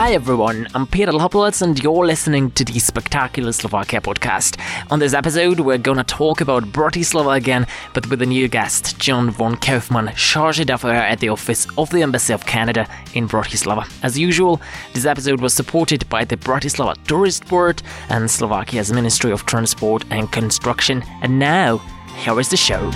Hi 0.00 0.14
everyone, 0.14 0.66
I'm 0.74 0.86
Peter 0.86 1.12
Lopowitz 1.12 1.60
and 1.60 1.78
you're 1.78 2.06
listening 2.06 2.52
to 2.52 2.64
the 2.64 2.78
Spectacular 2.78 3.52
Slovakia 3.52 4.00
podcast. 4.00 4.58
On 4.90 4.98
this 4.98 5.12
episode, 5.12 5.60
we're 5.60 5.76
gonna 5.76 6.04
talk 6.04 6.40
about 6.40 6.64
Bratislava 6.72 7.36
again, 7.36 7.66
but 7.92 8.08
with 8.08 8.22
a 8.22 8.26
new 8.26 8.48
guest, 8.48 8.98
John 8.98 9.28
von 9.28 9.56
Kaufmann, 9.58 10.08
chargé 10.14 10.64
d'affaires 10.64 11.12
at 11.12 11.20
the 11.20 11.28
office 11.28 11.66
of 11.76 11.90
the 11.90 12.00
Embassy 12.00 12.32
of 12.32 12.46
Canada 12.46 12.88
in 13.12 13.28
Bratislava. 13.28 13.86
As 14.02 14.18
usual, 14.18 14.58
this 14.94 15.04
episode 15.04 15.42
was 15.42 15.52
supported 15.52 16.08
by 16.08 16.24
the 16.24 16.38
Bratislava 16.38 16.96
Tourist 17.06 17.46
Board 17.46 17.82
and 18.08 18.30
Slovakia's 18.30 18.90
Ministry 18.90 19.32
of 19.32 19.44
Transport 19.44 20.06
and 20.10 20.32
Construction. 20.32 21.04
And 21.20 21.38
now, 21.38 21.76
here 22.16 22.40
is 22.40 22.48
the 22.48 22.56
show. 22.56 22.90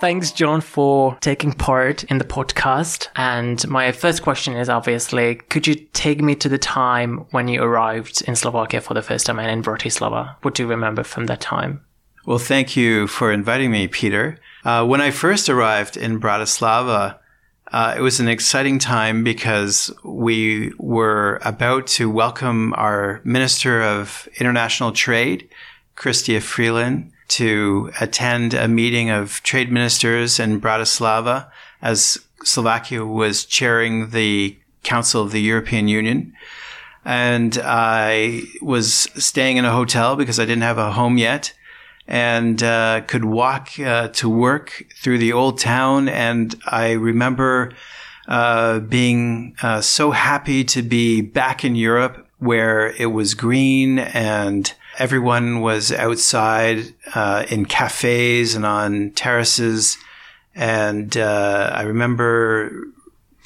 Thanks, 0.00 0.32
John, 0.32 0.62
for 0.62 1.18
taking 1.20 1.52
part 1.52 2.04
in 2.04 2.16
the 2.16 2.24
podcast. 2.24 3.08
And 3.16 3.68
my 3.68 3.92
first 3.92 4.22
question 4.22 4.56
is 4.56 4.70
obviously, 4.70 5.34
could 5.34 5.66
you 5.66 5.74
take 5.92 6.22
me 6.22 6.34
to 6.36 6.48
the 6.48 6.56
time 6.56 7.26
when 7.32 7.48
you 7.48 7.62
arrived 7.62 8.22
in 8.22 8.34
Slovakia 8.34 8.80
for 8.80 8.94
the 8.94 9.02
first 9.02 9.26
time 9.26 9.38
and 9.38 9.50
in 9.50 9.62
Bratislava? 9.62 10.36
What 10.40 10.54
do 10.54 10.62
you 10.62 10.68
remember 10.70 11.04
from 11.04 11.26
that 11.26 11.42
time? 11.42 11.84
Well, 12.24 12.38
thank 12.38 12.76
you 12.76 13.08
for 13.08 13.30
inviting 13.30 13.70
me, 13.70 13.88
Peter. 13.88 14.38
Uh, 14.64 14.86
when 14.86 15.02
I 15.02 15.10
first 15.10 15.50
arrived 15.50 15.98
in 15.98 16.18
Bratislava, 16.18 17.18
uh, 17.70 17.94
it 17.94 18.00
was 18.00 18.20
an 18.20 18.28
exciting 18.28 18.78
time 18.78 19.22
because 19.22 19.92
we 20.02 20.72
were 20.78 21.40
about 21.42 21.86
to 21.98 22.08
welcome 22.08 22.72
our 22.78 23.20
Minister 23.22 23.82
of 23.82 24.26
International 24.38 24.92
Trade, 24.92 25.50
Chrystia 25.94 26.40
Freeland, 26.40 27.12
to 27.30 27.90
attend 28.00 28.54
a 28.54 28.68
meeting 28.68 29.10
of 29.10 29.42
trade 29.42 29.70
ministers 29.70 30.38
in 30.38 30.60
Bratislava 30.60 31.50
as 31.80 32.18
Slovakia 32.42 33.04
was 33.04 33.44
chairing 33.44 34.10
the 34.10 34.58
Council 34.82 35.22
of 35.22 35.32
the 35.32 35.40
European 35.40 35.88
Union. 35.88 36.32
And 37.04 37.58
I 37.62 38.42
was 38.60 39.08
staying 39.16 39.56
in 39.56 39.64
a 39.64 39.72
hotel 39.72 40.16
because 40.16 40.38
I 40.38 40.44
didn't 40.44 40.62
have 40.62 40.78
a 40.78 40.92
home 40.92 41.18
yet 41.18 41.54
and 42.06 42.62
uh, 42.62 43.02
could 43.06 43.24
walk 43.24 43.78
uh, 43.78 44.08
to 44.08 44.28
work 44.28 44.84
through 44.96 45.18
the 45.18 45.32
old 45.32 45.58
town. 45.58 46.08
And 46.08 46.54
I 46.66 46.92
remember 46.92 47.72
uh, 48.26 48.80
being 48.80 49.54
uh, 49.62 49.80
so 49.80 50.10
happy 50.10 50.64
to 50.64 50.82
be 50.82 51.20
back 51.20 51.64
in 51.64 51.76
Europe 51.76 52.26
where 52.38 52.88
it 52.98 53.12
was 53.12 53.34
green 53.34 53.98
and 53.98 54.72
everyone 55.00 55.62
was 55.62 55.90
outside 55.90 56.94
uh, 57.14 57.46
in 57.50 57.64
cafes 57.64 58.54
and 58.54 58.66
on 58.66 59.10
terraces. 59.12 59.96
And 60.54 61.16
uh, 61.16 61.72
I 61.74 61.82
remember 61.82 62.70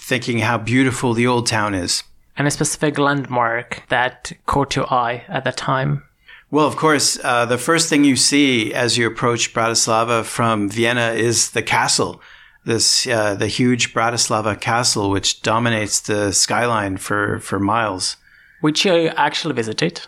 thinking 0.01 0.41
how 0.41 0.59
beautiful 0.59 1.15
the 1.15 1.29
old 1.29 1.47
town 1.47 1.75
is. 1.75 2.03
And 2.37 2.49
a 2.49 2.51
specific 2.51 2.99
landmark 2.99 3.85
that 3.89 4.33
caught 4.47 4.75
your 4.75 4.93
eye 4.93 5.25
at 5.29 5.45
that 5.45 5.57
time? 5.57 6.03
Well, 6.51 6.67
of 6.67 6.77
course, 6.77 7.19
uh, 7.23 7.47
the 7.47 7.59
first 7.59 7.89
thing 7.89 8.05
you 8.05 8.17
see 8.17 8.75
as 8.75 8.99
you 8.99 9.07
approach 9.07 9.55
Bratislava 9.55 10.25
from 10.25 10.69
Vienna 10.69 11.13
is 11.13 11.53
the 11.53 11.63
castle. 11.63 12.21
This 12.65 13.07
uh, 13.07 13.35
the 13.35 13.47
huge 13.47 13.93
Bratislava 13.93 14.61
castle, 14.61 15.11
which 15.11 15.43
dominates 15.43 16.01
the 16.01 16.33
skyline 16.33 16.97
for 16.97 17.39
for 17.41 17.61
miles. 17.61 18.17
Which 18.61 18.85
you 18.85 19.09
actually 19.17 19.55
visited. 19.55 20.01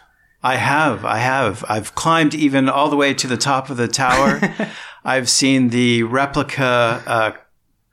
I 0.42 0.56
have. 0.56 1.05
I 1.05 1.19
have. 1.19 1.65
I've 1.69 1.95
climbed 1.95 2.34
even 2.34 2.69
all 2.69 2.89
the 2.89 2.97
way 2.97 3.15
to 3.15 3.27
the 3.27 3.37
top 3.37 3.70
of 3.70 3.77
the 3.77 3.89
tower. 3.89 4.41
I've 5.05 5.29
seen 5.29 5.70
the 5.70 6.03
replica 6.03 7.02
uh, 7.07 7.33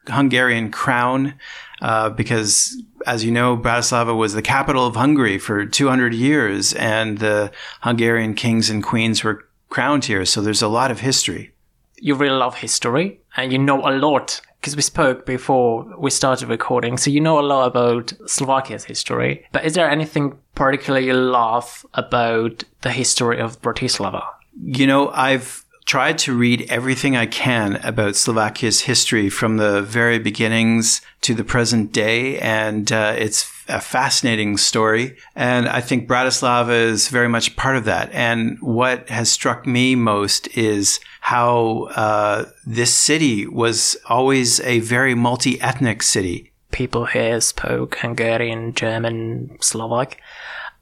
Hungarian 0.08 0.72
crown 0.72 1.36
uh, 1.82 2.10
because, 2.10 2.82
as 3.06 3.24
you 3.24 3.32
know, 3.32 3.58
Bratislava 3.58 4.16
was 4.16 4.34
the 4.34 4.42
capital 4.42 4.86
of 4.86 4.96
Hungary 4.96 5.38
for 5.38 5.66
200 5.66 6.14
years, 6.14 6.74
and 6.74 7.20
the 7.20 7.52
Hungarian 7.82 8.34
kings 8.34 8.70
and 8.70 8.84
queens 8.84 9.24
were 9.24 9.46
crowned 9.70 10.06
here. 10.06 10.26
So 10.26 10.42
there's 10.42 10.62
a 10.62 10.68
lot 10.68 10.92
of 10.92 11.00
history. 11.00 11.52
You 12.00 12.16
really 12.16 12.36
love 12.36 12.56
history, 12.56 13.22
and 13.36 13.52
you 13.52 13.58
know 13.58 13.88
a 13.88 13.92
lot 13.92 14.42
because 14.64 14.78
we 14.78 14.82
spoke 14.82 15.26
before 15.26 15.86
we 15.98 16.10
started 16.10 16.48
recording, 16.48 16.98
so 16.98 17.12
you 17.12 17.20
know 17.20 17.38
a 17.38 17.42
lot 17.42 17.68
about 17.68 18.14
Slovakia's 18.28 18.86
history. 18.86 19.46
But 19.52 19.66
is 19.66 19.74
there 19.74 19.90
anything 19.90 20.40
particularly 20.56 21.08
you 21.08 21.16
love 21.16 21.86
about 21.96 22.64
the 22.80 22.92
history 22.92 23.42
of 23.42 23.62
Bratislava? 23.62 24.24
You 24.64 24.88
know, 24.88 25.10
I've 25.10 25.66
tried 25.84 26.18
to 26.20 26.34
read 26.34 26.66
everything 26.70 27.18
I 27.18 27.26
can 27.26 27.76
about 27.84 28.16
Slovakia's 28.16 28.80
history 28.80 29.30
from 29.30 29.58
the 29.58 29.82
very 29.82 30.18
beginnings 30.18 31.02
to 31.24 31.34
the 31.34 31.44
present 31.44 31.92
day, 31.92 32.40
and 32.40 32.90
uh, 32.90 33.16
it's 33.18 33.44
a 33.68 33.80
fascinating 33.80 34.58
story. 34.58 35.18
And 35.36 35.68
I 35.68 35.82
think 35.82 36.08
Bratislava 36.08 36.72
is 36.72 37.08
very 37.08 37.28
much 37.28 37.56
part 37.56 37.76
of 37.76 37.86
that. 37.86 38.12
And 38.12 38.58
what 38.62 39.10
has 39.10 39.32
struck 39.32 39.66
me 39.66 39.96
most 39.96 40.48
is 40.58 41.00
how 41.22 41.90
uh, 41.96 42.46
this 42.66 42.94
city 42.94 43.48
was 43.48 43.98
always 44.08 44.60
a 44.62 44.80
very 44.80 45.16
multi 45.16 45.60
ethnic 45.62 46.04
city. 46.04 46.52
People 46.72 47.06
here 47.06 47.40
spoke 47.40 47.96
Hungarian, 47.96 48.74
German, 48.74 49.58
Slovak. 49.62 50.18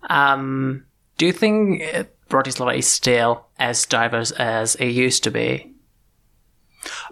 Um, 0.10 0.86
do 1.18 1.26
you 1.26 1.34
think 1.34 1.84
Bratislava 2.30 2.78
is 2.78 2.88
still 2.88 3.46
as 3.60 3.86
diverse 3.86 4.32
as 4.32 4.76
it 4.76 4.88
used 4.88 5.24
to 5.26 5.32
be? 5.32 5.74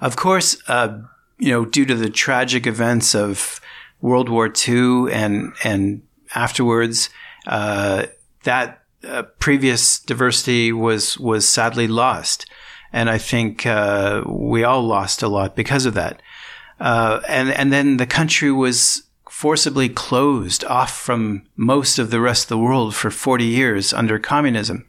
Of 0.01 0.15
course, 0.15 0.57
uh, 0.67 0.99
you 1.37 1.51
know, 1.51 1.65
due 1.65 1.85
to 1.85 1.95
the 1.95 2.09
tragic 2.09 2.65
events 2.65 3.13
of 3.13 3.61
World 4.01 4.29
War 4.29 4.51
II 4.67 5.11
and 5.11 5.53
and 5.63 6.01
afterwards, 6.35 7.09
uh, 7.47 8.05
that 8.43 8.83
uh, 9.07 9.23
previous 9.39 9.99
diversity 9.99 10.71
was 10.71 11.17
was 11.17 11.47
sadly 11.47 11.87
lost, 11.87 12.45
and 12.93 13.09
I 13.09 13.17
think 13.17 13.65
uh, 13.65 14.23
we 14.27 14.63
all 14.63 14.83
lost 14.83 15.23
a 15.23 15.27
lot 15.27 15.55
because 15.55 15.85
of 15.85 15.93
that. 15.95 16.21
Uh, 16.79 17.19
and 17.27 17.49
and 17.49 17.73
then 17.73 17.97
the 17.97 18.07
country 18.07 18.51
was 18.51 19.03
forcibly 19.29 19.87
closed 19.87 20.65
off 20.65 20.97
from 20.97 21.43
most 21.55 21.97
of 21.97 22.11
the 22.11 22.19
rest 22.19 22.43
of 22.45 22.49
the 22.49 22.57
world 22.57 22.93
for 22.93 23.09
40 23.09 23.45
years 23.45 23.93
under 23.93 24.19
communism. 24.19 24.85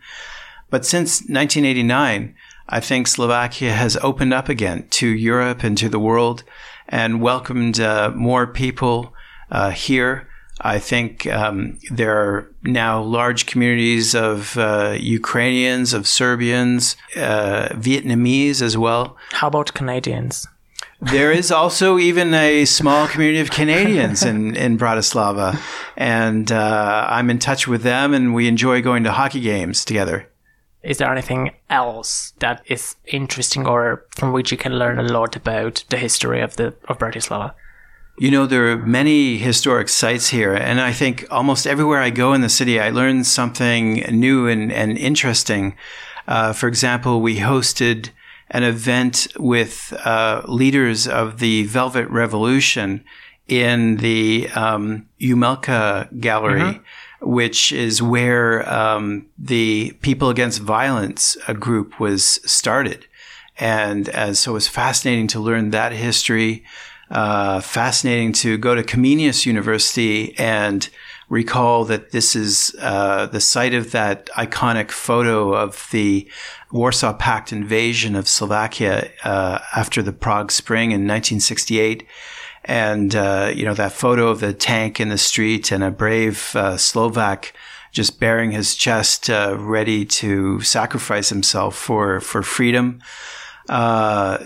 But 0.70 0.84
since 0.84 1.20
1989, 1.20 2.34
I 2.68 2.80
think 2.80 3.06
Slovakia 3.06 3.72
has 3.72 3.96
opened 3.98 4.32
up 4.32 4.48
again 4.48 4.86
to 4.90 5.06
Europe 5.06 5.62
and 5.62 5.78
to 5.78 5.88
the 5.88 6.00
world 6.00 6.42
and 6.90 7.22
welcomed 7.22 7.80
uh, 7.80 8.12
more 8.14 8.46
people 8.46 9.14
uh, 9.50 9.70
here. 9.70 10.28
I 10.60 10.78
think 10.78 11.26
um, 11.26 11.78
there 11.90 12.18
are 12.18 12.52
now 12.62 13.00
large 13.00 13.46
communities 13.46 14.14
of 14.14 14.58
uh, 14.58 14.96
Ukrainians, 14.98 15.94
of 15.94 16.06
Serbians, 16.06 16.96
uh, 17.16 17.68
Vietnamese 17.70 18.60
as 18.60 18.76
well. 18.76 19.16
How 19.32 19.48
about 19.48 19.72
Canadians? 19.72 20.46
There 21.00 21.32
is 21.32 21.50
also 21.50 21.98
even 21.98 22.34
a 22.34 22.66
small 22.66 23.08
community 23.08 23.40
of 23.40 23.50
Canadians 23.50 24.22
in, 24.22 24.54
in 24.64 24.76
Bratislava. 24.76 25.58
And 25.96 26.52
uh, 26.52 27.06
I'm 27.08 27.30
in 27.30 27.38
touch 27.38 27.66
with 27.66 27.82
them, 27.82 28.12
and 28.12 28.34
we 28.34 28.46
enjoy 28.46 28.82
going 28.82 29.04
to 29.04 29.12
hockey 29.12 29.40
games 29.40 29.82
together. 29.82 30.29
Is 30.82 30.98
there 30.98 31.12
anything 31.12 31.52
else 31.68 32.32
that 32.38 32.62
is 32.66 32.96
interesting 33.06 33.66
or 33.66 34.06
from 34.10 34.32
which 34.32 34.50
you 34.50 34.56
can 34.56 34.78
learn 34.78 34.98
a 34.98 35.02
lot 35.02 35.36
about 35.36 35.84
the 35.90 35.98
history 35.98 36.40
of 36.40 36.56
the 36.56 36.74
of 36.88 36.98
Bratislava? 36.98 37.52
You 38.18 38.30
know, 38.30 38.46
there 38.46 38.70
are 38.70 38.76
many 38.76 39.38
historic 39.38 39.88
sites 39.88 40.28
here, 40.28 40.54
and 40.54 40.80
I 40.80 40.92
think 40.92 41.26
almost 41.30 41.66
everywhere 41.66 42.00
I 42.00 42.10
go 42.10 42.34
in 42.34 42.42
the 42.42 42.48
city, 42.48 42.78
I 42.78 42.90
learn 42.90 43.24
something 43.24 44.04
new 44.10 44.46
and, 44.46 44.70
and 44.72 44.98
interesting. 44.98 45.74
Uh, 46.28 46.52
for 46.52 46.68
example, 46.68 47.22
we 47.22 47.38
hosted 47.38 48.10
an 48.50 48.62
event 48.62 49.26
with 49.38 49.94
uh, 50.04 50.42
leaders 50.46 51.08
of 51.08 51.38
the 51.38 51.64
Velvet 51.64 52.08
Revolution 52.08 53.04
in 53.48 53.96
the 53.98 54.48
um, 54.54 55.06
Umelka 55.20 56.08
Gallery. 56.20 56.60
Mm-hmm 56.60 56.82
which 57.20 57.72
is 57.72 58.02
where 58.02 58.68
um, 58.72 59.26
the 59.38 59.92
People 60.00 60.28
Against 60.30 60.60
Violence 60.60 61.36
group 61.58 62.00
was 62.00 62.40
started. 62.50 63.06
And 63.58 64.08
uh, 64.10 64.32
so 64.34 64.52
it 64.52 64.54
was 64.54 64.68
fascinating 64.68 65.26
to 65.28 65.40
learn 65.40 65.70
that 65.70 65.92
history, 65.92 66.64
uh, 67.10 67.60
fascinating 67.60 68.32
to 68.32 68.56
go 68.56 68.74
to 68.74 68.82
Comenius 68.82 69.44
University 69.44 70.36
and 70.38 70.88
recall 71.28 71.84
that 71.84 72.10
this 72.10 72.34
is 72.34 72.74
uh, 72.80 73.26
the 73.26 73.40
site 73.40 73.74
of 73.74 73.92
that 73.92 74.26
iconic 74.30 74.90
photo 74.90 75.54
of 75.54 75.88
the 75.92 76.28
Warsaw 76.72 77.12
Pact 77.12 77.52
invasion 77.52 78.16
of 78.16 78.28
Slovakia 78.28 79.10
uh, 79.24 79.60
after 79.74 80.02
the 80.02 80.12
Prague 80.12 80.50
Spring 80.50 80.90
in 80.90 81.06
1968 81.06 82.06
and 82.64 83.14
uh, 83.14 83.52
you 83.54 83.64
know 83.64 83.74
that 83.74 83.92
photo 83.92 84.28
of 84.28 84.40
the 84.40 84.52
tank 84.52 85.00
in 85.00 85.08
the 85.08 85.18
street 85.18 85.72
and 85.72 85.82
a 85.82 85.90
brave 85.90 86.54
uh, 86.54 86.76
Slovak 86.76 87.54
just 87.92 88.20
bearing 88.20 88.52
his 88.52 88.76
chest, 88.76 89.28
uh, 89.28 89.56
ready 89.58 90.04
to 90.04 90.60
sacrifice 90.60 91.28
himself 91.28 91.76
for 91.76 92.20
for 92.20 92.42
freedom. 92.42 93.00
Uh, 93.68 94.38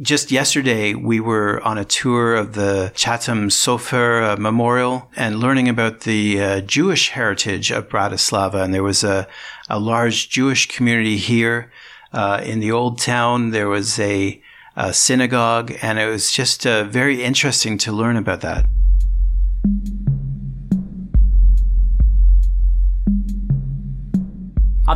just 0.00 0.30
yesterday, 0.30 0.94
we 0.94 1.18
were 1.18 1.60
on 1.62 1.76
a 1.76 1.84
tour 1.84 2.36
of 2.36 2.52
the 2.52 2.92
Chatam 2.94 3.50
Sofer 3.50 4.22
uh, 4.22 4.36
Memorial 4.36 5.10
and 5.16 5.40
learning 5.40 5.68
about 5.68 6.00
the 6.00 6.40
uh, 6.40 6.60
Jewish 6.60 7.08
heritage 7.10 7.72
of 7.72 7.88
Bratislava. 7.88 8.62
And 8.62 8.72
there 8.72 8.84
was 8.84 9.02
a, 9.02 9.26
a 9.68 9.80
large 9.80 10.28
Jewish 10.28 10.68
community 10.68 11.16
here 11.16 11.72
uh, 12.12 12.40
in 12.44 12.60
the 12.60 12.70
old 12.70 12.98
town. 12.98 13.50
There 13.50 13.68
was 13.68 13.98
a, 13.98 14.40
a 14.78 14.94
synagogue, 14.94 15.74
and 15.82 15.98
it 15.98 16.06
was 16.06 16.30
just 16.30 16.66
uh, 16.66 16.84
very 16.84 17.22
interesting 17.22 17.76
to 17.78 17.92
learn 17.92 18.16
about 18.16 18.40
that. 18.40 18.64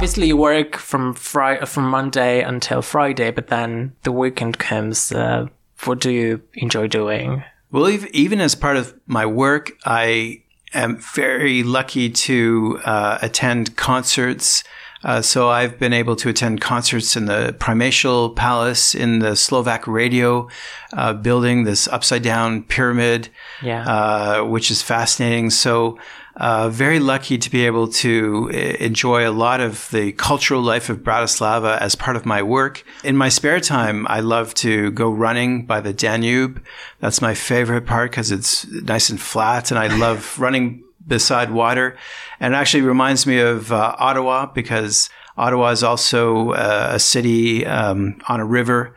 obviously 0.03 0.27
you 0.27 0.37
work 0.37 0.77
from 0.77 1.15
Friday 1.15 1.65
from 1.65 1.85
Monday 1.85 2.43
until 2.43 2.83
Friday, 2.83 3.31
but 3.31 3.47
then 3.47 3.93
the 4.03 4.11
weekend 4.11 4.59
comes. 4.59 5.13
Uh, 5.13 5.47
what 5.85 6.01
do 6.01 6.11
you 6.11 6.43
enjoy 6.55 6.89
doing? 6.89 7.45
Well, 7.71 7.89
even 8.13 8.41
as 8.41 8.55
part 8.55 8.77
of 8.77 8.99
my 9.07 9.27
work, 9.27 9.73
I 9.85 10.43
am 10.75 10.97
very 10.97 11.63
lucky 11.63 12.11
to 12.11 12.81
uh, 12.85 13.19
attend 13.23 13.77
concerts. 13.77 14.65
Uh, 15.05 15.21
so 15.21 15.49
I've 15.49 15.79
been 15.79 15.93
able 15.93 16.17
to 16.17 16.29
attend 16.29 16.61
concerts 16.61 17.17
in 17.17 17.27
the 17.27 17.57
Primatial 17.59 18.35
Palace, 18.35 18.95
in 18.95 19.19
the 19.19 19.35
Slovak 19.35 19.87
Radio 19.87 20.49
uh, 20.93 21.13
building, 21.13 21.65
this 21.65 21.89
upside 21.89 22.23
down 22.23 22.63
pyramid, 22.63 23.29
yeah. 23.63 23.85
Uh, 23.87 24.45
which 24.45 24.71
is 24.71 24.83
fascinating. 24.83 25.51
So 25.51 25.99
uh, 26.37 26.71
very 26.71 26.99
lucky 26.99 27.37
to 27.37 27.51
be 27.51 27.67
able 27.67 27.89
to 27.89 28.49
enjoy 28.81 29.29
a 29.29 29.33
lot 29.33 29.61
of 29.61 29.91
the 29.91 30.13
cultural 30.13 30.63
life 30.63 30.89
of 30.89 30.99
Bratislava 30.99 31.79
as 31.79 31.95
part 31.95 32.17
of 32.17 32.25
my 32.25 32.43
work. 32.43 32.85
In 33.05 33.17
my 33.17 33.29
spare 33.29 33.61
time, 33.61 34.07
I 34.09 34.21
love 34.21 34.55
to 34.55 34.91
go 34.93 35.11
running 35.11 35.67
by 35.67 35.81
the 35.81 35.93
Danube. 35.93 36.63
That's 37.01 37.21
my 37.21 37.35
favorite 37.35 37.87
part 37.87 38.11
because 38.11 38.31
it's 38.31 38.67
nice 38.67 39.11
and 39.11 39.21
flat, 39.21 39.71
and 39.71 39.79
I 39.79 39.95
love 39.95 40.39
running 40.39 40.85
beside 41.07 41.51
water. 41.51 41.97
And 42.41 42.55
it 42.55 42.57
actually 42.57 42.83
reminds 42.83 43.27
me 43.27 43.39
of 43.39 43.73
uh, 43.73 43.95
Ottawa 43.99 44.47
because 44.47 45.11
Ottawa 45.37 45.71
is 45.71 45.83
also 45.83 46.51
uh, 46.51 46.91
a 46.93 46.99
city 46.99 47.67
um, 47.67 48.21
on 48.29 48.41
a 48.41 48.45
river. 48.47 48.95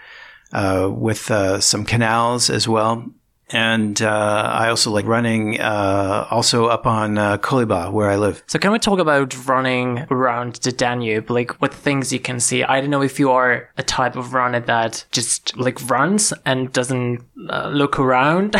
Uh, 0.53 0.89
with 0.89 1.29
uh, 1.31 1.59
some 1.59 1.83
canals 1.83 2.49
as 2.49 2.65
well 2.65 3.03
and 3.49 4.01
uh, 4.01 4.49
I 4.53 4.69
also 4.69 4.91
like 4.91 5.05
running 5.05 5.59
uh, 5.59 6.27
also 6.31 6.65
up 6.65 6.85
on 6.85 7.17
uh, 7.17 7.37
Koliba 7.37 7.91
where 7.91 8.09
I 8.09 8.15
live. 8.15 8.43
So 8.47 8.57
can 8.57 8.71
we 8.71 8.79
talk 8.79 8.99
about 8.99 9.47
running 9.47 10.05
around 10.09 10.55
the 10.55 10.71
Danube, 10.71 11.29
like 11.29 11.61
what 11.61 11.73
things 11.73 12.11
you 12.11 12.19
can 12.19 12.39
see? 12.39 12.63
I 12.63 12.81
don't 12.81 12.89
know 12.89 13.03
if 13.03 13.19
you 13.19 13.31
are 13.31 13.69
a 13.77 13.83
type 13.83 14.15
of 14.15 14.33
runner 14.33 14.59
that 14.61 15.05
just 15.11 15.55
like 15.57 15.89
runs 15.89 16.33
and 16.45 16.71
doesn't 16.73 17.23
uh, 17.49 17.69
look 17.69 17.99
around 17.99 18.55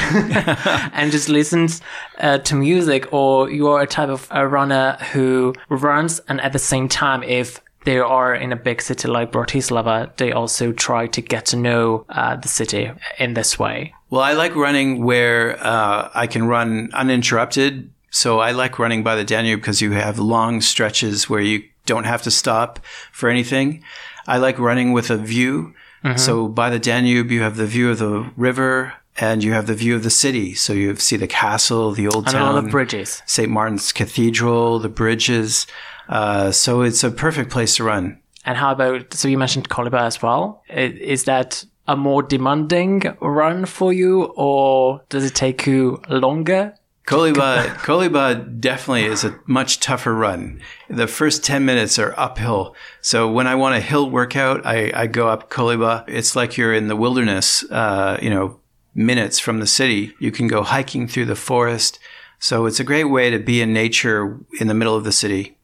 and 0.94 1.12
just 1.12 1.30
listens 1.30 1.82
uh, 2.20 2.38
to 2.40 2.56
music, 2.56 3.12
or 3.12 3.50
you 3.50 3.68
are 3.68 3.82
a 3.82 3.88
type 3.88 4.10
of 4.10 4.28
a 4.32 4.48
runner 4.48 4.98
who 5.14 5.54
runs 5.70 6.20
and 6.28 6.40
at 6.42 6.54
the 6.54 6.60
same 6.60 6.88
time, 6.88 7.24
if 7.24 7.60
they 7.86 8.00
are 8.00 8.34
in 8.34 8.52
a 8.52 8.56
big 8.56 8.82
city 8.82 9.08
like 9.08 9.32
Bratislava, 9.32 10.16
they 10.18 10.32
also 10.32 10.74
try 10.74 11.08
to 11.08 11.22
get 11.22 11.46
to 11.48 11.56
know 11.56 12.06
uh, 12.10 12.36
the 12.36 12.48
city 12.48 12.92
in 13.20 13.36
this 13.36 13.58
way. 13.58 13.94
Well, 14.10 14.22
I 14.22 14.34
like 14.34 14.56
running 14.56 15.04
where 15.04 15.58
uh, 15.64 16.10
I 16.14 16.28
can 16.28 16.48
run 16.48 16.90
uninterrupted. 16.94 17.92
So 18.10 18.40
I 18.40 18.52
like 18.52 18.80
running 18.80 19.04
by 19.04 19.16
the 19.16 19.24
Danube 19.24 19.62
because 19.62 19.82
you 19.82 19.92
have 19.92 20.20
long 20.20 20.62
stretches 20.62 21.30
where 21.30 21.42
you 21.42 21.64
don't 21.86 22.06
have 22.06 22.24
to 22.24 22.32
stop 22.32 22.80
for 23.12 23.30
anything. 23.30 23.84
I 24.28 24.38
like 24.38 24.58
running 24.58 24.92
with 24.94 25.10
a 25.10 25.18
view. 25.18 25.74
Mm-hmm. 26.04 26.18
So 26.18 26.48
by 26.48 26.70
the 26.70 26.80
Danube, 26.80 27.32
you 27.32 27.42
have 27.42 27.58
the 27.58 27.66
view 27.66 27.92
of 27.92 28.00
the 28.00 28.32
river 28.36 28.94
and 29.18 29.44
you 29.44 29.54
have 29.54 29.68
the 29.68 29.76
view 29.76 29.96
of 29.96 30.04
the 30.04 30.10
city. 30.10 30.54
So 30.54 30.74
you 30.74 30.96
see 30.96 31.18
the 31.18 31.28
castle, 31.28 31.92
the 31.92 32.08
old 32.08 32.26
and 32.26 32.34
town, 32.34 32.56
all 32.56 32.62
the 32.62 32.70
bridges, 32.70 33.22
St. 33.26 33.50
Martin's 33.50 33.92
Cathedral, 33.92 34.80
the 34.80 34.90
bridges. 34.90 35.68
Uh, 36.10 36.52
so 36.52 36.82
it's 36.82 37.04
a 37.04 37.12
perfect 37.12 37.52
place 37.52 37.76
to 37.78 37.84
run. 37.84 38.20
And 38.46 38.58
how 38.58 38.72
about, 38.72 39.14
so 39.14 39.28
you 39.28 39.38
mentioned 39.38 39.70
Koliba 39.70 40.02
as 40.02 40.22
well. 40.22 40.64
Is 40.70 41.24
that 41.24 41.66
a 41.88 41.96
more 41.96 42.24
demanding 42.24 43.04
run 43.22 43.66
for 43.66 43.92
you 43.92 44.24
or 44.36 45.02
does 45.10 45.24
it 45.26 45.36
take 45.36 45.66
you 45.66 46.02
longer? 46.10 46.76
Koliba, 47.06 47.68
Koliba 47.78 48.60
definitely 48.60 49.06
is 49.06 49.24
a 49.24 49.40
much 49.46 49.80
tougher 49.80 50.14
run. 50.14 50.60
The 50.90 51.06
first 51.06 51.44
10 51.44 51.64
minutes 51.64 52.00
are 52.00 52.16
uphill. 52.18 52.76
So 53.02 53.32
when 53.32 53.46
I 53.46 53.54
want 53.54 53.76
a 53.76 53.80
hill 53.80 54.10
workout, 54.10 54.66
I, 54.66 54.92
I 54.94 55.08
go 55.08 55.28
up 55.28 55.52
Koliba. 55.52 56.04
It's 56.08 56.36
like 56.36 56.58
you're 56.58 56.74
in 56.74 56.88
the 56.88 56.96
wilderness, 56.96 57.64
uh, 57.70 58.18
you 58.22 58.32
know, 58.32 58.60
minutes 58.96 59.38
from 59.38 59.60
the 59.60 59.68
city. 59.68 60.16
You 60.20 60.32
can 60.32 60.48
go 60.48 60.64
hiking 60.64 61.08
through 61.08 61.26
the 61.26 61.36
forest. 61.36 62.00
So 62.40 62.66
it's 62.66 62.80
a 62.80 62.84
great 62.84 63.06
way 63.06 63.30
to 63.30 63.38
be 63.38 63.62
in 63.62 63.72
nature 63.72 64.40
in 64.60 64.68
the 64.68 64.74
middle 64.74 64.96
of 64.96 65.04
the 65.04 65.12
city. 65.12 65.58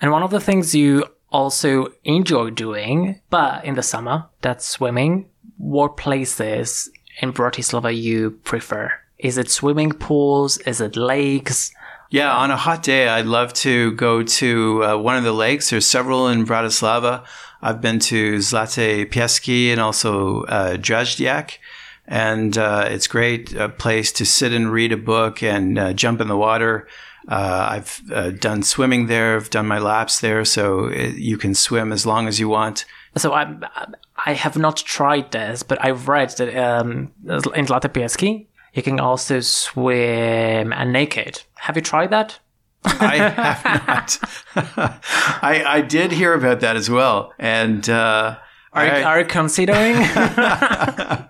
And 0.00 0.10
one 0.10 0.22
of 0.22 0.30
the 0.30 0.40
things 0.40 0.74
you 0.74 1.04
also 1.30 1.92
enjoy 2.04 2.50
doing, 2.50 3.20
but 3.30 3.64
in 3.64 3.74
the 3.74 3.82
summer, 3.82 4.26
that's 4.40 4.66
swimming 4.66 5.28
what 5.58 5.96
places 5.96 6.90
in 7.20 7.32
Bratislava 7.32 7.96
you 7.96 8.32
prefer? 8.44 8.92
Is 9.18 9.36
it 9.36 9.50
swimming 9.50 9.92
pools? 9.92 10.56
Is 10.58 10.80
it 10.80 10.96
lakes? 10.96 11.72
Yeah, 12.08 12.34
on 12.34 12.50
a 12.50 12.56
hot 12.56 12.82
day, 12.82 13.08
I'd 13.08 13.26
love 13.26 13.52
to 13.54 13.92
go 13.92 14.22
to 14.22 14.84
uh, 14.84 14.96
one 14.96 15.16
of 15.16 15.22
the 15.22 15.32
lakes. 15.32 15.70
There's 15.70 15.86
several 15.86 16.28
in 16.28 16.44
Bratislava. 16.44 17.24
I've 17.62 17.80
been 17.80 17.98
to 18.00 18.36
Zlaté 18.36 19.06
piesky 19.06 19.70
and 19.70 19.80
also 19.80 20.42
uh. 20.44 21.58
And 22.08 22.58
uh, 22.58 22.88
it's 22.88 23.06
great 23.06 23.54
a 23.54 23.68
place 23.68 24.10
to 24.12 24.26
sit 24.26 24.52
and 24.52 24.72
read 24.72 24.90
a 24.90 24.96
book 24.96 25.42
and 25.42 25.78
uh, 25.78 25.92
jump 25.92 26.20
in 26.20 26.26
the 26.26 26.36
water. 26.36 26.88
Uh, 27.28 27.68
I've 27.70 28.02
uh, 28.12 28.30
done 28.30 28.62
swimming 28.62 29.06
there. 29.06 29.36
I've 29.36 29.50
done 29.50 29.66
my 29.66 29.78
laps 29.78 30.20
there, 30.20 30.44
so 30.44 30.86
it, 30.86 31.16
you 31.16 31.36
can 31.36 31.54
swim 31.54 31.92
as 31.92 32.06
long 32.06 32.28
as 32.28 32.40
you 32.40 32.48
want. 32.48 32.84
So 33.16 33.32
I 33.32 33.54
I 34.26 34.32
have 34.32 34.56
not 34.56 34.76
tried 34.76 35.32
this, 35.32 35.62
but 35.62 35.84
I've 35.84 36.08
read 36.08 36.30
that 36.38 36.56
um, 36.56 37.12
in 37.26 37.66
Zlaté 37.66 37.88
piesky 37.88 38.46
you 38.72 38.82
can 38.82 39.00
also 39.00 39.40
swim 39.40 40.72
and 40.72 40.92
naked. 40.92 41.42
Have 41.54 41.76
you 41.76 41.82
tried 41.82 42.10
that? 42.10 42.38
I 42.84 43.16
have 43.16 43.86
not. 43.86 44.18
I 45.42 45.64
I 45.66 45.80
did 45.82 46.12
hear 46.12 46.34
about 46.34 46.60
that 46.60 46.76
as 46.76 46.88
well, 46.88 47.32
and 47.38 47.88
uh, 47.90 48.36
are 48.72 48.82
I, 48.82 49.02
are 49.02 49.20
you 49.20 49.26
considering? 49.26 49.96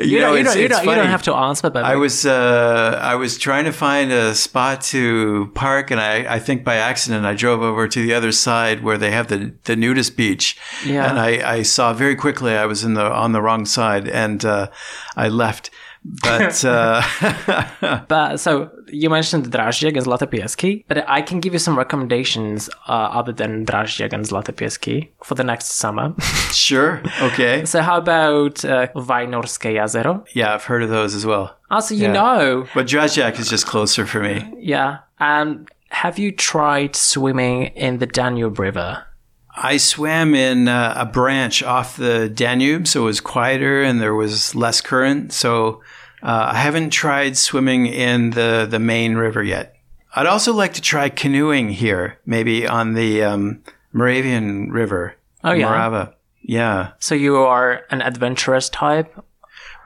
you, 0.00 0.06
you, 0.06 0.20
know, 0.20 0.34
you, 0.34 0.42
don't, 0.42 0.58
you, 0.58 0.68
don't, 0.68 0.84
you 0.84 0.94
don't 0.94 1.06
have 1.06 1.22
to 1.22 1.34
answer, 1.34 1.70
but 1.70 1.84
I 1.84 1.94
was 1.94 2.26
uh, 2.26 2.98
I 3.00 3.14
was 3.14 3.38
trying 3.38 3.64
to 3.64 3.72
find 3.72 4.10
a 4.10 4.34
spot 4.34 4.80
to 4.82 5.50
park, 5.54 5.90
and 5.90 6.00
I, 6.00 6.34
I 6.34 6.38
think 6.40 6.64
by 6.64 6.76
accident 6.76 7.24
I 7.24 7.34
drove 7.34 7.62
over 7.62 7.86
to 7.86 8.02
the 8.02 8.12
other 8.12 8.32
side 8.32 8.82
where 8.82 8.98
they 8.98 9.12
have 9.12 9.28
the 9.28 9.52
the 9.64 9.76
nudist 9.76 10.16
beach, 10.16 10.58
yeah. 10.84 11.08
and 11.08 11.18
I, 11.18 11.58
I 11.58 11.62
saw 11.62 11.92
very 11.92 12.16
quickly 12.16 12.54
I 12.54 12.66
was 12.66 12.82
in 12.82 12.94
the 12.94 13.04
on 13.04 13.32
the 13.32 13.40
wrong 13.40 13.66
side, 13.66 14.08
and 14.08 14.44
uh, 14.44 14.70
I 15.16 15.28
left. 15.28 15.70
But 16.04 16.64
uh, 16.64 17.02
but 18.08 18.38
so 18.38 18.70
you 18.88 19.08
mentioned 19.10 19.50
Dražďák 19.50 19.96
and 19.96 20.06
Zlaté 20.06 20.26
piesky, 20.26 20.84
but 20.88 21.04
I 21.08 21.22
can 21.22 21.40
give 21.40 21.52
you 21.52 21.58
some 21.58 21.78
recommendations 21.78 22.68
uh, 22.88 22.92
other 22.92 23.32
than 23.32 23.64
Dražďák 23.64 24.12
and 24.12 24.24
Zlaté 24.24 24.52
piesky 24.52 25.08
for 25.22 25.34
the 25.34 25.44
next 25.44 25.72
summer. 25.72 26.14
sure. 26.52 27.02
Okay. 27.22 27.64
So 27.64 27.80
how 27.80 27.96
about 27.96 28.64
uh, 28.64 28.88
Vajnorské 28.94 29.74
jezero? 29.74 30.24
Yeah, 30.34 30.54
I've 30.54 30.64
heard 30.64 30.82
of 30.82 30.90
those 30.90 31.14
as 31.14 31.24
well. 31.24 31.56
Also, 31.70 31.94
you 31.94 32.02
yeah. 32.02 32.12
know. 32.12 32.66
But 32.74 32.86
Dražďák 32.86 33.38
is 33.38 33.48
just 33.48 33.66
closer 33.66 34.06
for 34.06 34.20
me. 34.20 34.52
Yeah. 34.58 34.98
Um, 35.18 35.66
have 35.88 36.18
you 36.18 36.32
tried 36.32 36.96
swimming 36.96 37.66
in 37.76 37.98
the 37.98 38.06
Danube 38.06 38.58
River? 38.58 39.04
I 39.56 39.76
swam 39.76 40.34
in 40.34 40.68
uh, 40.68 40.94
a 40.96 41.06
branch 41.06 41.62
off 41.62 41.96
the 41.96 42.28
Danube, 42.28 42.88
so 42.88 43.02
it 43.02 43.06
was 43.06 43.20
quieter 43.20 43.82
and 43.82 44.00
there 44.00 44.14
was 44.14 44.54
less 44.54 44.80
current. 44.80 45.32
So 45.32 45.82
uh, 46.22 46.50
I 46.52 46.56
haven't 46.56 46.90
tried 46.90 47.36
swimming 47.36 47.86
in 47.86 48.30
the, 48.30 48.66
the 48.68 48.80
main 48.80 49.14
river 49.14 49.42
yet. 49.42 49.76
I'd 50.16 50.26
also 50.26 50.52
like 50.52 50.74
to 50.74 50.80
try 50.80 51.08
canoeing 51.08 51.70
here, 51.70 52.18
maybe 52.26 52.66
on 52.66 52.94
the 52.94 53.22
um, 53.22 53.62
Moravian 53.92 54.70
River. 54.70 55.14
Oh, 55.42 55.52
yeah. 55.52 55.66
Morava. 55.66 56.14
Yeah. 56.42 56.92
So 56.98 57.14
you 57.14 57.36
are 57.36 57.84
an 57.90 58.02
adventurous 58.02 58.68
type? 58.68 59.14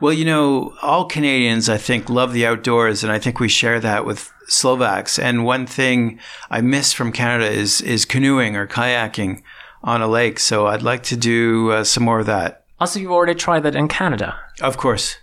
Well, 0.00 0.12
you 0.12 0.24
know, 0.24 0.74
all 0.80 1.06
Canadians, 1.06 1.68
I 1.68 1.76
think, 1.76 2.08
love 2.08 2.32
the 2.32 2.46
outdoors, 2.46 3.02
and 3.02 3.12
I 3.12 3.18
think 3.18 3.40
we 3.40 3.48
share 3.48 3.80
that 3.80 4.04
with 4.04 4.32
Slovaks. 4.46 5.18
And 5.18 5.44
one 5.44 5.66
thing 5.66 6.20
I 6.50 6.60
miss 6.60 6.92
from 6.92 7.10
Canada 7.10 7.50
is 7.50 7.80
is 7.80 8.04
canoeing 8.04 8.54
or 8.54 8.66
kayaking 8.66 9.42
on 9.82 10.02
a 10.02 10.08
lake. 10.08 10.38
So 10.38 10.66
I'd 10.66 10.82
like 10.82 11.02
to 11.04 11.16
do 11.16 11.70
uh, 11.70 11.84
some 11.84 12.04
more 12.04 12.20
of 12.20 12.26
that. 12.26 12.64
Also, 12.80 13.00
you've 13.00 13.10
already 13.10 13.34
tried 13.34 13.60
that 13.60 13.74
in 13.74 13.88
Canada. 13.88 14.38
Of 14.60 14.76
course. 14.76 15.16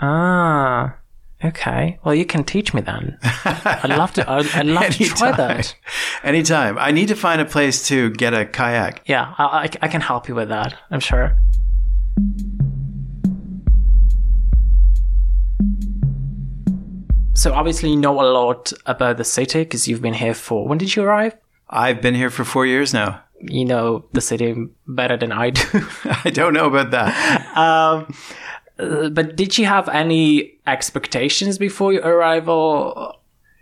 Ah. 0.00 0.96
Okay. 1.44 1.98
Well, 2.04 2.14
you 2.14 2.24
can 2.24 2.44
teach 2.44 2.72
me 2.72 2.82
then. 2.82 3.18
I'd 3.22 3.88
love 3.88 4.12
to. 4.14 4.30
I'd, 4.30 4.46
I'd 4.54 4.66
love 4.66 4.94
to 4.94 5.04
try 5.06 5.32
that. 5.32 5.74
Anytime. 6.22 6.78
I 6.78 6.92
need 6.92 7.08
to 7.08 7.16
find 7.16 7.40
a 7.40 7.44
place 7.44 7.88
to 7.88 8.10
get 8.10 8.32
a 8.32 8.46
kayak. 8.46 9.02
Yeah, 9.06 9.34
I, 9.38 9.44
I, 9.44 9.70
I 9.82 9.88
can 9.88 10.00
help 10.00 10.28
you 10.28 10.36
with 10.36 10.50
that. 10.50 10.74
I'm 10.90 11.00
sure. 11.00 11.36
So 17.34 17.52
obviously 17.52 17.90
you 17.90 17.96
know 17.96 18.20
a 18.20 18.28
lot 18.30 18.72
about 18.86 19.16
the 19.16 19.24
city 19.24 19.60
because 19.64 19.88
you've 19.88 20.02
been 20.02 20.14
here 20.14 20.34
for. 20.34 20.68
When 20.68 20.78
did 20.78 20.94
you 20.94 21.02
arrive? 21.02 21.34
I've 21.68 22.00
been 22.00 22.14
here 22.14 22.30
for 22.30 22.44
four 22.44 22.66
years 22.66 22.92
now. 22.94 23.20
You 23.42 23.64
know 23.64 24.04
the 24.12 24.20
city 24.20 24.54
better 24.86 25.16
than 25.16 25.32
I 25.32 25.50
do. 25.50 25.62
I 26.24 26.30
don't 26.30 26.54
know 26.54 26.66
about 26.66 26.90
that. 26.92 27.56
um, 27.56 28.14
uh, 28.78 29.08
but 29.10 29.36
did 29.36 29.58
you 29.58 29.66
have 29.66 29.88
any 29.88 30.54
expectations 30.66 31.58
before 31.58 31.92
your 31.92 32.02
arrival? 32.02 33.16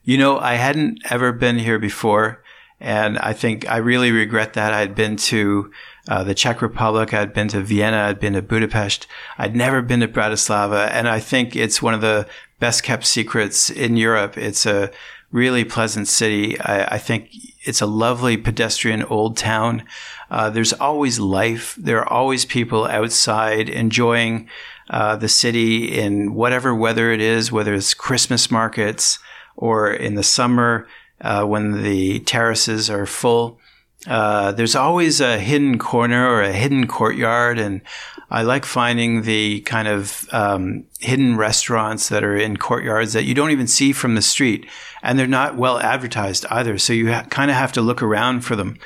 You 0.04 0.18
know, 0.18 0.38
I 0.38 0.54
hadn't 0.54 1.00
ever 1.10 1.32
been 1.32 1.58
here 1.58 1.78
before. 1.78 2.42
And 2.80 3.18
I 3.18 3.34
think 3.34 3.68
I 3.68 3.76
really 3.76 4.10
regret 4.10 4.54
that. 4.54 4.72
I'd 4.72 4.94
been 4.94 5.16
to 5.16 5.70
uh, 6.08 6.24
the 6.24 6.34
Czech 6.34 6.62
Republic. 6.62 7.12
I'd 7.12 7.34
been 7.34 7.48
to 7.48 7.60
Vienna. 7.60 7.98
I'd 7.98 8.18
been 8.18 8.32
to 8.32 8.42
Budapest. 8.42 9.06
I'd 9.36 9.54
never 9.54 9.82
been 9.82 10.00
to 10.00 10.08
Bratislava. 10.08 10.88
And 10.90 11.06
I 11.06 11.20
think 11.20 11.54
it's 11.54 11.82
one 11.82 11.92
of 11.92 12.00
the 12.00 12.26
best 12.58 12.82
kept 12.82 13.04
secrets 13.04 13.68
in 13.68 13.96
Europe. 13.96 14.38
It's 14.38 14.64
a 14.64 14.90
really 15.32 15.64
pleasant 15.64 16.08
city. 16.08 16.58
I, 16.60 16.94
I 16.94 16.98
think 16.98 17.30
it's 17.62 17.80
a 17.80 17.86
lovely 17.86 18.36
pedestrian 18.36 19.02
old 19.04 19.36
town. 19.36 19.84
Uh, 20.30 20.50
there's 20.50 20.72
always 20.72 21.18
life. 21.20 21.74
There 21.78 22.00
are 22.00 22.08
always 22.08 22.44
people 22.44 22.84
outside 22.86 23.68
enjoying 23.68 24.48
uh, 24.88 25.16
the 25.16 25.28
city 25.28 25.98
in 25.98 26.34
whatever 26.34 26.74
weather 26.74 27.12
it 27.12 27.20
is, 27.20 27.52
whether 27.52 27.74
it's 27.74 27.94
Christmas 27.94 28.50
markets 28.50 29.18
or 29.56 29.92
in 29.92 30.14
the 30.14 30.22
summer 30.22 30.88
uh, 31.20 31.44
when 31.44 31.82
the 31.82 32.20
terraces 32.20 32.90
are 32.90 33.06
full. 33.06 33.58
Uh, 34.06 34.52
there's 34.52 34.74
always 34.74 35.20
a 35.20 35.38
hidden 35.38 35.78
corner 35.78 36.26
or 36.26 36.42
a 36.42 36.52
hidden 36.52 36.86
courtyard, 36.86 37.58
and 37.58 37.82
I 38.30 38.42
like 38.42 38.64
finding 38.64 39.22
the 39.22 39.60
kind 39.62 39.88
of 39.88 40.26
um, 40.32 40.84
hidden 41.00 41.36
restaurants 41.36 42.08
that 42.08 42.24
are 42.24 42.36
in 42.36 42.56
courtyards 42.56 43.12
that 43.12 43.24
you 43.24 43.34
don't 43.34 43.50
even 43.50 43.66
see 43.66 43.92
from 43.92 44.14
the 44.14 44.22
street, 44.22 44.66
and 45.02 45.18
they're 45.18 45.26
not 45.26 45.56
well 45.56 45.78
advertised 45.80 46.46
either. 46.50 46.78
So 46.78 46.92
you 46.92 47.12
ha- 47.12 47.24
kind 47.28 47.50
of 47.50 47.56
have 47.56 47.72
to 47.72 47.82
look 47.82 48.02
around 48.02 48.40
for 48.40 48.56
them, 48.56 48.78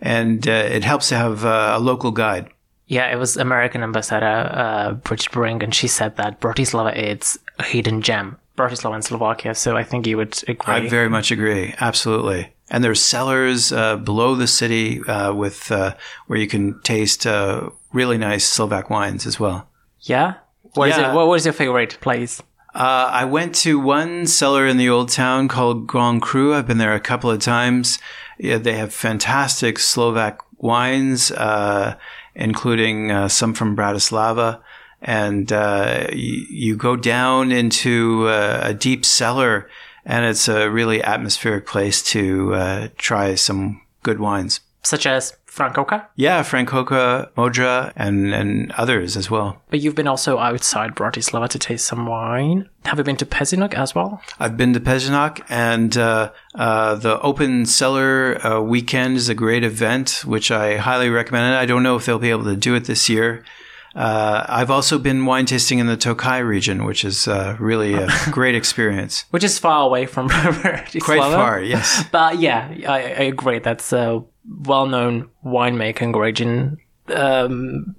and 0.00 0.46
uh, 0.46 0.50
it 0.52 0.84
helps 0.84 1.08
to 1.08 1.16
have 1.16 1.44
uh, 1.44 1.72
a 1.76 1.80
local 1.80 2.12
guide. 2.12 2.48
Yeah, 2.86 3.12
it 3.12 3.16
was 3.16 3.36
American 3.36 3.82
ambassador 3.82 4.50
uh, 4.52 4.92
Bridget 4.92 5.32
Brink, 5.32 5.62
and 5.62 5.74
she 5.74 5.88
said 5.88 6.16
that 6.16 6.40
Bratislava 6.40 6.96
is 6.96 7.38
a 7.58 7.64
hidden 7.64 8.02
gem. 8.02 8.36
Bratislava 8.56 8.94
and 8.94 9.04
Slovakia, 9.04 9.54
so 9.54 9.76
I 9.76 9.84
think 9.84 10.06
you 10.06 10.16
would 10.16 10.42
agree. 10.46 10.74
I 10.74 10.88
very 10.88 11.08
much 11.08 11.30
agree. 11.30 11.74
Absolutely. 11.80 12.52
And 12.70 12.84
there's 12.84 13.02
cellars 13.02 13.72
uh, 13.72 13.96
below 13.96 14.34
the 14.36 14.46
city 14.46 15.02
uh, 15.02 15.34
with 15.34 15.70
uh, 15.72 15.94
where 16.28 16.38
you 16.38 16.46
can 16.46 16.80
taste 16.82 17.26
uh, 17.26 17.70
really 17.92 18.16
nice 18.16 18.46
Slovak 18.46 18.90
wines 18.90 19.26
as 19.26 19.40
well. 19.40 19.68
Yeah. 20.00 20.34
What 20.74 20.88
yeah. 20.88 20.94
Is 20.94 21.12
it, 21.12 21.14
what 21.14 21.26
was 21.26 21.44
your 21.44 21.52
favorite 21.52 21.98
place? 22.00 22.40
Uh, 22.72 23.10
I 23.10 23.24
went 23.24 23.54
to 23.56 23.80
one 23.80 24.26
cellar 24.26 24.66
in 24.66 24.76
the 24.76 24.88
old 24.88 25.08
town 25.08 25.48
called 25.48 25.88
Grand 25.88 26.22
Cru. 26.22 26.54
I've 26.54 26.68
been 26.68 26.78
there 26.78 26.94
a 26.94 27.00
couple 27.00 27.28
of 27.28 27.40
times. 27.40 27.98
Yeah, 28.38 28.58
they 28.58 28.74
have 28.74 28.94
fantastic 28.94 29.80
Slovak 29.80 30.40
wines 30.62 31.32
uh, 31.32 31.96
including 32.34 33.10
uh, 33.10 33.28
some 33.28 33.54
from 33.54 33.76
Bratislava. 33.76 34.60
And 35.02 35.50
uh, 35.52 36.08
you, 36.12 36.46
you, 36.50 36.76
go 36.76 36.94
down 36.94 37.52
into 37.52 38.28
uh, 38.28 38.60
a 38.64 38.74
deep 38.74 39.04
cellar, 39.04 39.70
and 40.04 40.24
it's 40.24 40.48
a 40.48 40.70
really 40.70 41.02
atmospheric 41.02 41.66
place 41.66 42.02
to 42.02 42.54
uh, 42.54 42.88
try 42.96 43.34
some 43.34 43.82
good 44.02 44.20
wines. 44.20 44.60
Such 44.82 45.06
as 45.06 45.36
Frankovka? 45.46 46.06
Yeah, 46.16 46.42
Frankovka, 46.42 47.32
Modra, 47.32 47.92
and, 47.96 48.32
and 48.32 48.72
others 48.72 49.16
as 49.16 49.30
well. 49.30 49.60
But 49.68 49.80
you've 49.80 49.94
been 49.94 50.06
also 50.06 50.38
outside 50.38 50.94
Bratislava 50.94 51.48
to 51.48 51.58
taste 51.58 51.86
some 51.86 52.06
wine. 52.06 52.68
Have 52.84 52.98
you 52.98 53.04
been 53.04 53.16
to 53.16 53.26
Pezinok 53.26 53.74
as 53.74 53.94
well? 53.94 54.22
I've 54.38 54.56
been 54.56 54.72
to 54.72 54.80
Pezinok, 54.80 55.44
and 55.48 55.96
uh, 55.96 56.30
uh, 56.54 56.94
the 56.94 57.20
Open 57.20 57.66
Cellar 57.66 58.46
uh, 58.46 58.60
Weekend 58.60 59.16
is 59.16 59.28
a 59.28 59.34
great 59.34 59.64
event, 59.64 60.22
which 60.24 60.50
I 60.50 60.76
highly 60.76 61.10
recommend. 61.10 61.56
I 61.56 61.66
don't 61.66 61.82
know 61.82 61.96
if 61.96 62.06
they'll 62.06 62.18
be 62.18 62.30
able 62.30 62.44
to 62.44 62.56
do 62.56 62.74
it 62.74 62.84
this 62.84 63.08
year. 63.08 63.44
Uh, 63.94 64.44
I've 64.48 64.70
also 64.70 64.98
been 64.98 65.26
wine 65.26 65.46
tasting 65.46 65.78
in 65.78 65.86
the 65.86 65.96
Tokaj 65.96 66.46
region, 66.46 66.84
which 66.84 67.04
is 67.04 67.26
uh, 67.26 67.56
really 67.58 67.94
a 67.94 68.08
great 68.30 68.54
experience. 68.54 69.24
Which 69.30 69.44
is 69.44 69.58
far 69.58 69.84
away 69.84 70.06
from. 70.06 70.28
Quite 71.00 71.20
far, 71.20 71.60
yes. 71.60 72.04
But 72.12 72.38
yeah, 72.38 72.72
I, 72.88 72.98
I 72.98 73.22
agree. 73.24 73.58
That's 73.58 73.92
a 73.92 74.22
well-known 74.46 75.28
winemaking 75.44 76.14
region. 76.14 76.78
Um, 77.08 77.96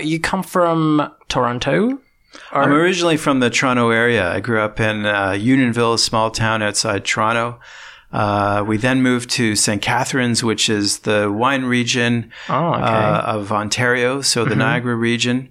you 0.00 0.18
come 0.18 0.42
from 0.42 1.12
Toronto? 1.28 2.00
Or? 2.52 2.62
I'm 2.62 2.72
originally 2.72 3.16
from 3.16 3.40
the 3.40 3.50
Toronto 3.50 3.90
area. 3.90 4.30
I 4.30 4.40
grew 4.40 4.60
up 4.60 4.80
in 4.80 5.06
uh, 5.06 5.32
Unionville, 5.32 5.94
a 5.94 5.98
small 5.98 6.30
town 6.30 6.62
outside 6.62 7.04
Toronto. 7.04 7.60
Uh, 8.12 8.64
we 8.66 8.78
then 8.78 9.02
moved 9.02 9.28
to 9.30 9.54
St. 9.54 9.82
Catharines, 9.82 10.42
which 10.42 10.68
is 10.68 11.00
the 11.00 11.30
wine 11.30 11.64
region 11.64 12.32
oh, 12.48 12.74
okay. 12.74 12.82
uh, 12.82 13.20
of 13.20 13.52
Ontario, 13.52 14.22
so 14.22 14.44
the 14.44 14.50
mm-hmm. 14.50 14.60
Niagara 14.60 14.96
region, 14.96 15.50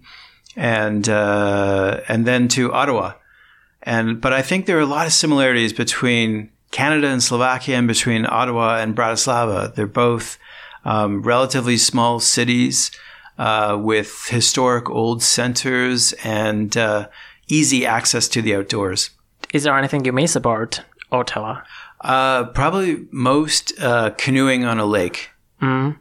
and 0.55 1.07
uh, 1.07 2.01
and 2.07 2.25
then 2.25 2.47
to 2.49 2.73
Ottawa. 2.73 3.13
And 3.83 4.19
but 4.19 4.33
I 4.33 4.41
think 4.41 4.65
there 4.65 4.77
are 4.77 4.81
a 4.81 4.87
lot 4.87 5.05
of 5.05 5.13
similarities 5.13 5.71
between 5.71 6.49
Canada 6.71 7.07
and 7.07 7.21
Slovakia 7.21 7.77
and 7.77 7.87
between 7.87 8.25
Ottawa 8.25 8.77
and 8.77 8.95
Bratislava. 8.95 9.73
They're 9.73 9.87
both 9.87 10.37
um, 10.83 11.21
relatively 11.21 11.77
small 11.77 12.19
cities 12.19 12.91
uh, 13.37 13.77
with 13.79 14.27
historic 14.29 14.89
old 14.89 15.21
centers 15.21 16.13
and 16.23 16.75
uh, 16.75 17.07
easy 17.47 17.85
access 17.85 18.27
to 18.29 18.41
the 18.41 18.55
outdoors. 18.55 19.11
Is 19.53 19.63
there 19.63 19.77
anything 19.77 20.05
you 20.05 20.11
miss 20.11 20.35
about 20.35 20.81
Ottawa? 21.11 21.61
Uh, 22.01 22.46
probably 22.46 23.08
most 23.12 23.74
uh, 23.80 24.12
canoeing 24.12 24.63
on 24.63 24.80
a 24.80 24.86
lake. 24.86 25.32
Mm. 25.62 25.98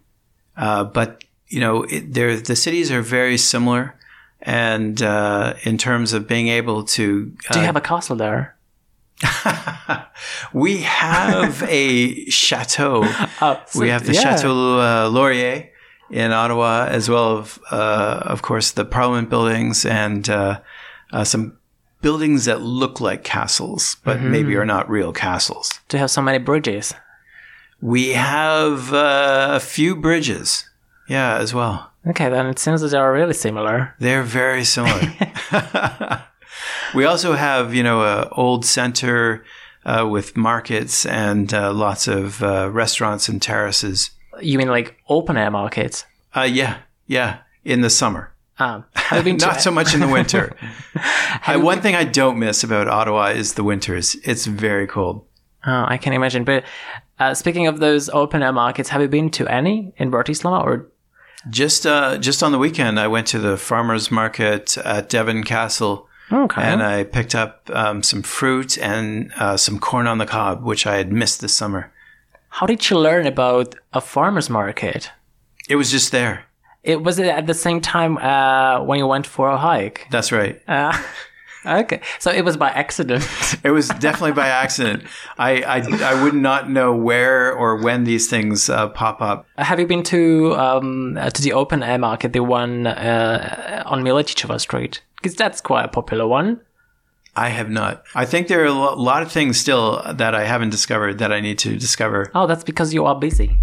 but 0.54 1.24
you 1.48 1.60
know, 1.60 1.84
it, 1.84 2.12
the 2.12 2.56
cities 2.56 2.90
are 2.90 3.02
very 3.02 3.38
similar, 3.38 3.94
and 4.42 5.00
uh, 5.00 5.54
in 5.62 5.78
terms 5.78 6.12
of 6.12 6.26
being 6.26 6.48
able 6.48 6.84
to, 6.84 7.32
do 7.52 7.58
you 7.58 7.64
have 7.64 7.76
a 7.76 7.80
castle 7.80 8.16
there? 8.16 8.56
we 10.52 10.78
have 10.78 11.62
a 11.64 12.28
chateau. 12.30 13.04
Oh, 13.42 13.62
so, 13.66 13.80
we 13.80 13.90
have 13.90 14.06
the 14.06 14.14
yeah. 14.14 14.36
Chateau 14.36 14.80
uh, 14.80 15.10
Laurier 15.10 15.70
in 16.10 16.32
Ottawa, 16.32 16.86
as 16.88 17.10
well 17.10 17.40
as, 17.40 17.58
uh, 17.70 18.22
of 18.22 18.40
course, 18.40 18.70
the 18.72 18.84
Parliament 18.86 19.28
buildings 19.28 19.84
and 19.84 20.28
uh, 20.30 20.60
uh 21.12 21.24
some 21.24 21.58
buildings 22.06 22.44
that 22.44 22.62
look 22.62 23.00
like 23.00 23.24
castles, 23.24 23.96
but 24.04 24.18
mm-hmm. 24.18 24.30
maybe 24.30 24.54
are 24.54 24.64
not 24.64 24.88
real 24.88 25.12
castles. 25.12 25.80
Do 25.88 25.96
you 25.96 26.00
have 26.02 26.10
so 26.12 26.22
many 26.22 26.38
bridges? 26.38 26.94
We 27.80 28.10
have 28.10 28.92
uh, 28.92 29.48
a 29.54 29.58
few 29.58 29.96
bridges, 29.96 30.70
yeah, 31.08 31.36
as 31.38 31.52
well. 31.52 31.90
Okay, 32.06 32.28
then 32.28 32.46
it 32.46 32.60
seems 32.60 32.80
that 32.82 32.92
they 32.92 32.96
are 32.96 33.12
really 33.12 33.34
similar. 33.34 33.96
They're 33.98 34.22
very 34.22 34.62
similar. 34.62 35.02
we 36.94 37.04
also 37.04 37.32
have, 37.32 37.74
you 37.74 37.82
know, 37.82 38.02
a 38.02 38.28
old 38.28 38.64
center 38.64 39.44
uh, 39.84 40.06
with 40.08 40.36
markets 40.36 41.06
and 41.06 41.52
uh, 41.52 41.72
lots 41.72 42.06
of 42.06 42.40
uh, 42.40 42.70
restaurants 42.70 43.28
and 43.28 43.42
terraces. 43.42 44.12
You 44.40 44.58
mean 44.58 44.68
like 44.68 44.96
open 45.08 45.36
air 45.36 45.50
markets? 45.50 46.06
Uh, 46.36 46.42
yeah, 46.42 46.76
yeah, 47.08 47.38
in 47.64 47.80
the 47.80 47.90
summer. 47.90 48.32
Um, 48.58 48.84
Not 49.12 49.60
so 49.60 49.70
much 49.70 49.94
in 49.94 50.00
the 50.00 50.08
winter. 50.08 50.56
I, 51.46 51.56
one 51.56 51.80
thing 51.80 51.94
I 51.94 52.04
don't 52.04 52.38
miss 52.38 52.64
about 52.64 52.88
Ottawa 52.88 53.26
is 53.26 53.54
the 53.54 53.64
winters. 53.64 54.16
It's 54.24 54.46
very 54.46 54.86
cold. 54.86 55.24
Oh, 55.66 55.84
I 55.86 55.98
can 55.98 56.12
imagine. 56.12 56.44
But 56.44 56.64
uh, 57.18 57.34
speaking 57.34 57.66
of 57.66 57.80
those 57.80 58.08
open 58.10 58.42
air 58.42 58.52
markets, 58.52 58.88
have 58.90 59.02
you 59.02 59.08
been 59.08 59.30
to 59.30 59.46
any 59.48 59.92
in 59.96 60.10
Bratislava 60.10 60.64
or 60.64 60.90
just 61.50 61.86
uh, 61.86 62.18
just 62.18 62.42
on 62.42 62.52
the 62.52 62.58
weekend, 62.58 62.98
I 62.98 63.06
went 63.06 63.28
to 63.28 63.38
the 63.38 63.56
farmers 63.56 64.10
market 64.10 64.76
at 64.78 65.08
Devín 65.08 65.44
Castle, 65.44 66.08
okay. 66.32 66.60
and 66.60 66.82
I 66.82 67.04
picked 67.04 67.34
up 67.36 67.70
um, 67.72 68.02
some 68.02 68.22
fruit 68.22 68.76
and 68.78 69.32
uh, 69.36 69.56
some 69.56 69.78
corn 69.78 70.08
on 70.08 70.18
the 70.18 70.26
cob, 70.26 70.64
which 70.64 70.86
I 70.86 70.96
had 70.96 71.12
missed 71.12 71.40
this 71.40 71.56
summer. 71.56 71.92
How 72.48 72.66
did 72.66 72.90
you 72.90 72.98
learn 72.98 73.26
about 73.26 73.76
a 73.92 74.00
farmers 74.00 74.50
market? 74.50 75.12
It 75.68 75.76
was 75.76 75.90
just 75.90 76.10
there. 76.10 76.45
It 76.86 77.02
was 77.02 77.18
it 77.18 77.26
at 77.26 77.46
the 77.46 77.54
same 77.54 77.80
time 77.80 78.16
uh, 78.18 78.82
when 78.84 78.98
you 78.98 79.06
went 79.06 79.26
for 79.26 79.50
a 79.50 79.58
hike. 79.58 80.06
That's 80.10 80.30
right. 80.30 80.62
Uh, 80.68 80.96
Okay, 81.66 82.00
so 82.20 82.30
it 82.30 82.44
was 82.44 82.56
by 82.56 82.70
accident. 82.70 83.26
it 83.64 83.70
was 83.70 83.88
definitely 83.88 84.32
by 84.32 84.46
accident. 84.46 85.02
I, 85.36 85.62
I, 85.62 86.12
I 86.12 86.22
would 86.22 86.34
not 86.34 86.70
know 86.70 86.94
where 86.94 87.52
or 87.52 87.82
when 87.82 88.04
these 88.04 88.30
things 88.30 88.70
uh, 88.70 88.88
pop 88.90 89.20
up. 89.20 89.46
Have 89.58 89.80
you 89.80 89.86
been 89.86 90.04
to 90.04 90.54
um, 90.54 91.16
uh, 91.18 91.30
to 91.30 91.42
the 91.42 91.52
open 91.52 91.82
air 91.82 91.98
market, 91.98 92.32
the 92.32 92.44
one 92.44 92.86
uh, 92.86 93.82
on 93.84 94.02
Miletičova 94.02 94.60
Street? 94.60 95.02
Because 95.16 95.34
that's 95.34 95.60
quite 95.60 95.84
a 95.84 95.88
popular 95.88 96.26
one. 96.26 96.60
I 97.34 97.48
have 97.48 97.68
not. 97.68 98.04
I 98.14 98.24
think 98.24 98.46
there 98.46 98.62
are 98.62 98.66
a 98.66 98.72
lot 98.72 99.22
of 99.22 99.32
things 99.32 99.58
still 99.58 100.00
that 100.10 100.34
I 100.34 100.44
haven't 100.44 100.70
discovered 100.70 101.18
that 101.18 101.32
I 101.32 101.40
need 101.40 101.58
to 101.58 101.76
discover. 101.76 102.30
Oh, 102.34 102.46
that's 102.46 102.64
because 102.64 102.94
you 102.94 103.04
are 103.06 103.18
busy. 103.18 103.58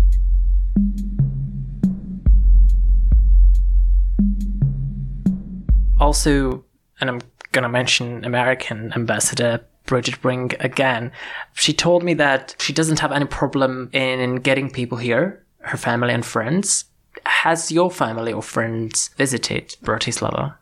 Also, 6.03 6.65
and 6.99 7.09
I'm 7.09 7.21
gonna 7.53 7.69
mention 7.69 8.25
American 8.25 8.91
ambassador 8.93 9.61
Bridget 9.85 10.21
Brink 10.21 10.55
again. 10.59 11.13
She 11.53 11.71
told 11.71 12.03
me 12.03 12.13
that 12.15 12.55
she 12.59 12.73
doesn't 12.73 12.99
have 12.99 13.13
any 13.13 13.25
problem 13.25 13.89
in 13.93 14.35
getting 14.35 14.69
people 14.69 14.97
here, 14.97 15.45
her 15.59 15.77
family 15.77 16.13
and 16.13 16.25
friends. 16.25 16.85
Has 17.25 17.71
your 17.71 17.89
family 17.89 18.33
or 18.33 18.41
friends 18.41 19.11
visited 19.17 19.77
Bratislava? 19.81 20.55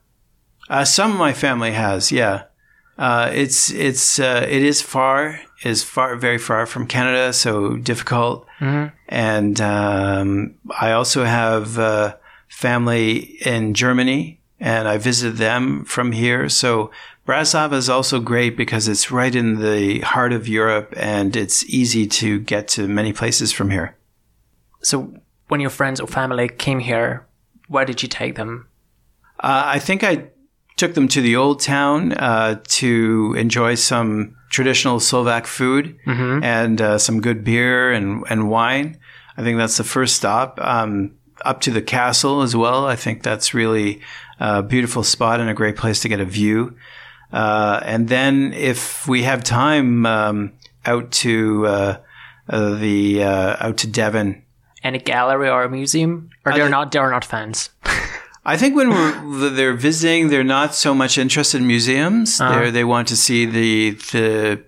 Uh, 0.70 0.86
some 0.86 1.12
of 1.14 1.18
my 1.18 1.34
family 1.34 1.72
has, 1.72 2.12
yeah. 2.12 2.44
Uh, 3.00 3.32
it's 3.34 3.72
it's 3.72 4.20
uh, 4.20 4.46
it 4.48 4.62
is 4.62 4.82
far, 4.82 5.42
is 5.64 5.84
far 5.84 6.18
very 6.18 6.38
far 6.38 6.68
from 6.68 6.86
Canada, 6.86 7.34
so 7.34 7.78
difficult. 7.78 8.46
And 9.08 9.60
um, 9.60 10.56
I 10.80 10.92
also 10.92 11.24
have 11.24 11.80
uh, 11.80 12.16
family 12.48 13.40
in 13.44 13.74
Germany, 13.74 14.41
and 14.62 14.88
I 14.88 14.98
visited 15.00 15.38
them 15.38 15.84
from 15.86 16.14
here. 16.14 16.48
So 16.48 16.92
Bratislava 17.28 17.74
is 17.74 17.90
also 17.90 18.20
great 18.20 18.56
because 18.56 18.88
it's 18.88 19.12
right 19.12 19.36
in 19.36 19.60
the 19.60 20.00
heart 20.02 20.34
of 20.34 20.48
Europe, 20.48 20.94
and 20.98 21.36
it's 21.36 21.64
easy 21.66 22.08
to 22.08 22.40
get 22.40 22.68
to 22.70 22.88
many 22.88 23.12
places 23.14 23.52
from 23.52 23.70
here. 23.70 23.96
So, 24.82 25.14
when 25.48 25.62
your 25.62 25.70
friends 25.70 26.00
or 26.00 26.08
family 26.08 26.48
came 26.50 26.80
here, 26.80 27.28
where 27.68 27.86
did 27.86 28.02
you 28.02 28.10
take 28.10 28.36
them? 28.36 28.68
Uh, 29.40 29.64
I 29.66 29.80
think 29.80 30.04
I 30.04 30.30
took 30.78 30.94
them 30.94 31.08
to 31.10 31.22
the 31.22 31.36
old 31.36 31.60
town 31.60 32.14
uh, 32.14 32.60
to 32.80 33.36
enjoy 33.38 33.76
some 33.76 34.36
traditional 34.50 35.00
Slovak 35.00 35.46
food 35.46 35.98
and 36.44 36.82
uh, 36.82 36.98
some 36.98 37.22
good 37.22 37.44
beer 37.44 37.92
and, 37.92 38.24
and 38.30 38.50
wine. 38.50 38.98
I 39.38 39.44
think 39.44 39.58
that's 39.58 39.78
the 39.78 39.84
first 39.84 40.16
stop. 40.16 40.60
Um, 40.60 41.16
up 41.46 41.62
to 41.62 41.72
the 41.72 41.82
castle 41.82 42.42
as 42.42 42.56
well. 42.56 42.86
I 42.86 42.96
think 42.96 43.24
that's 43.24 43.54
really 43.54 44.02
a 44.42 44.64
beautiful 44.64 45.04
spot 45.04 45.40
and 45.40 45.50
a 45.50 45.54
great 45.54 45.78
place 45.78 46.02
to 46.02 46.10
get 46.10 46.20
a 46.20 46.26
view. 46.26 46.76
Uh, 47.32 47.80
and 47.86 48.10
then 48.10 48.52
if 48.54 49.08
we 49.08 49.24
have 49.24 49.44
time, 49.44 50.06
um, 50.06 50.52
out 50.86 51.12
to 51.12 51.66
uh, 51.68 51.98
uh, 52.50 52.76
the 52.76 53.24
uh, 53.24 53.68
out 53.68 53.78
to 53.78 53.88
Devín 53.88 54.42
Any 54.84 55.00
gallery 55.00 55.50
or 55.50 55.64
a 55.64 55.70
museum? 55.70 56.30
Or 56.46 56.54
they're 56.54 56.70
not 56.70 56.92
they're 56.92 57.10
not 57.10 57.26
fans. 57.26 57.70
I 58.46 58.58
think 58.58 58.76
when 58.76 58.90
we're 58.90 59.50
they're 59.50 59.74
visiting, 59.74 60.30
they're 60.30 60.44
not 60.44 60.74
so 60.74 60.96
much 60.96 61.18
interested 61.18 61.62
in 61.62 61.68
museums. 61.68 62.40
They 62.40 62.72
they 62.72 62.84
want 62.84 63.08
to 63.10 63.16
see 63.16 63.46
the 63.46 63.92
the 64.12 64.64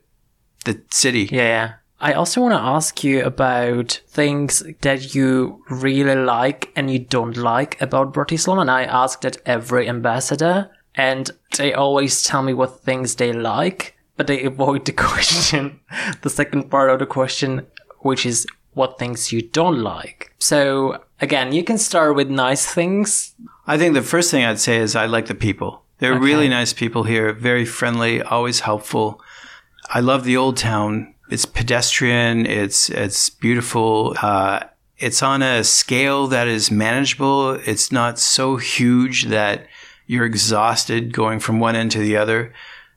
the 0.65 0.81
city. 0.91 1.27
Yeah, 1.31 1.41
yeah. 1.41 1.73
I 1.99 2.13
also 2.13 2.41
want 2.41 2.53
to 2.53 2.59
ask 2.59 3.03
you 3.03 3.23
about 3.23 4.01
things 4.07 4.63
that 4.81 5.15
you 5.15 5.63
really 5.69 6.15
like 6.15 6.71
and 6.75 6.91
you 6.91 6.99
don't 6.99 7.37
like 7.37 7.79
about 7.81 8.13
Bratislava. 8.13 8.61
And 8.61 8.71
I 8.71 8.83
asked 8.83 9.21
that 9.21 9.37
every 9.45 9.87
ambassador, 9.87 10.69
and 10.95 11.31
they 11.57 11.73
always 11.73 12.23
tell 12.23 12.43
me 12.43 12.53
what 12.53 12.81
things 12.81 13.15
they 13.15 13.31
like, 13.31 13.95
but 14.17 14.27
they 14.27 14.43
avoid 14.43 14.85
the 14.85 14.91
question, 15.05 15.79
the 16.21 16.29
second 16.29 16.69
part 16.69 16.89
of 16.89 16.99
the 16.99 17.05
question, 17.05 17.65
which 17.99 18.25
is 18.25 18.45
what 18.73 18.99
things 18.99 19.31
you 19.31 19.41
don't 19.41 19.81
like. 19.81 20.33
So 20.39 21.03
again, 21.21 21.53
you 21.53 21.63
can 21.63 21.77
start 21.77 22.15
with 22.15 22.29
nice 22.29 22.65
things. 22.65 23.33
I 23.65 23.77
think 23.77 23.93
the 23.93 24.01
first 24.01 24.29
thing 24.29 24.43
I'd 24.43 24.59
say 24.59 24.77
is 24.77 24.95
I 24.95 25.05
like 25.05 25.27
the 25.27 25.35
people. 25.35 25.83
They're 25.99 26.19
really 26.19 26.49
nice 26.49 26.73
people 26.73 27.03
here, 27.03 27.31
very 27.31 27.63
friendly, 27.63 28.21
always 28.21 28.61
helpful. 28.61 29.21
I 29.87 30.01
love 30.01 30.25
the 30.25 30.35
old 30.35 30.57
town. 30.57 31.12
It's 31.33 31.45
pedestrian. 31.45 32.45
It's 32.45 32.89
it's 32.89 33.31
beautiful. 33.31 34.15
Uh, 34.21 34.65
it's 34.99 35.23
on 35.23 35.41
a 35.41 35.63
scale 35.63 36.27
that 36.27 36.47
is 36.47 36.69
manageable. 36.69 37.55
It's 37.65 37.91
not 37.91 38.19
so 38.19 38.57
huge 38.57 39.25
that 39.25 39.65
you're 40.05 40.25
exhausted 40.25 41.11
going 41.11 41.39
from 41.39 41.59
one 41.59 41.75
end 41.75 41.91
to 41.93 41.99
the 41.99 42.17
other. 42.17 42.53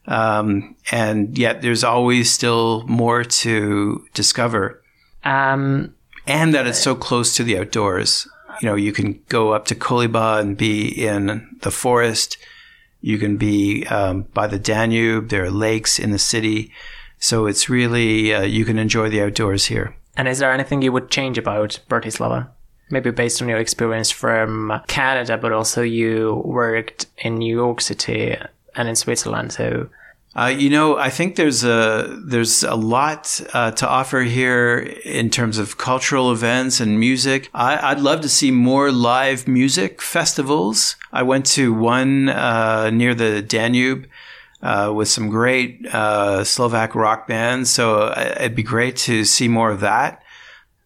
Um, 0.06 0.76
and 0.92 1.36
yet 1.38 1.62
there's 1.62 1.82
always 1.82 2.30
still 2.30 2.84
more 2.86 3.24
to 3.24 4.06
discover. 4.12 4.82
Um, 5.24 5.94
and 6.26 6.54
that 6.54 6.66
it's 6.66 6.78
so 6.78 6.94
close 6.94 7.34
to 7.36 7.42
the 7.42 7.58
outdoors. 7.58 8.28
You 8.60 8.68
know, 8.68 8.74
you 8.74 8.92
can 8.92 9.22
go 9.30 9.52
up 9.52 9.64
to 9.66 9.74
Koliba 9.74 10.40
and 10.40 10.56
be 10.56 10.88
in 10.88 11.58
the 11.62 11.70
forest. 11.70 12.36
You 13.00 13.18
can 13.18 13.36
be 13.36 13.86
um, 13.86 14.22
by 14.34 14.46
the 14.46 14.58
Danube. 14.58 15.30
There 15.30 15.44
are 15.44 15.50
lakes 15.50 15.98
in 15.98 16.10
the 16.10 16.18
city. 16.18 16.70
So 17.18 17.46
it's 17.46 17.68
really, 17.68 18.34
uh, 18.34 18.42
you 18.42 18.64
can 18.64 18.78
enjoy 18.78 19.08
the 19.10 19.22
outdoors 19.22 19.66
here. 19.66 19.94
And 20.16 20.28
is 20.28 20.38
there 20.38 20.52
anything 20.52 20.82
you 20.82 20.92
would 20.92 21.10
change 21.10 21.38
about 21.38 21.80
Bratislava? 21.88 22.48
Maybe 22.90 23.10
based 23.10 23.42
on 23.42 23.48
your 23.48 23.58
experience 23.58 24.10
from 24.10 24.80
Canada, 24.86 25.36
but 25.36 25.52
also 25.52 25.82
you 25.82 26.42
worked 26.44 27.06
in 27.18 27.36
New 27.36 27.54
York 27.54 27.80
City 27.80 28.36
and 28.76 28.88
in 28.88 28.96
Switzerland. 28.96 29.52
So, 29.52 29.88
Uh, 30.36 30.52
you 30.54 30.68
know, 30.68 30.98
I 30.98 31.10
think 31.10 31.36
there's 31.36 31.64
a 31.64 32.20
there's 32.30 32.62
a 32.62 32.74
lot 32.76 33.40
uh, 33.54 33.70
to 33.70 33.88
offer 33.88 34.20
here 34.20 34.78
in 35.04 35.30
terms 35.30 35.58
of 35.58 35.78
cultural 35.78 36.30
events 36.30 36.80
and 36.80 37.00
music. 37.00 37.48
I, 37.54 37.90
I'd 37.90 38.00
love 38.00 38.20
to 38.20 38.28
see 38.28 38.50
more 38.50 38.92
live 38.92 39.48
music 39.48 40.02
festivals. 40.02 40.96
I 41.10 41.22
went 41.22 41.46
to 41.56 41.72
one 41.72 42.28
uh, 42.28 42.90
near 42.90 43.14
the 43.14 43.40
Danube 43.40 44.06
uh, 44.62 44.92
with 44.94 45.08
some 45.08 45.28
great 45.28 45.86
uh, 45.92 46.44
Slovak 46.44 46.94
rock 46.94 47.26
bands, 47.28 47.70
so 47.70 48.08
uh, 48.08 48.34
it'd 48.40 48.54
be 48.56 48.62
great 48.62 48.96
to 49.08 49.24
see 49.24 49.48
more 49.48 49.70
of 49.70 49.80
that. 49.80 50.22